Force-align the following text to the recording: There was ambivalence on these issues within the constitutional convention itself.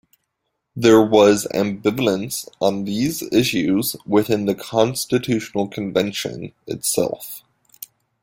There 0.75 0.99
was 1.05 1.45
ambivalence 1.53 2.49
on 2.59 2.85
these 2.85 3.21
issues 3.31 3.95
within 4.07 4.47
the 4.47 4.55
constitutional 4.55 5.67
convention 5.67 6.53
itself. 6.65 7.43